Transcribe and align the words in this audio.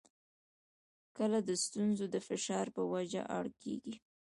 کله 1.17 1.39
د 1.43 1.49
ستونزو 1.63 2.05
د 2.13 2.17
فشار 2.27 2.65
په 2.75 2.81
وجه 2.93 3.21
اړ 3.37 3.45
کېږي. 3.61 3.95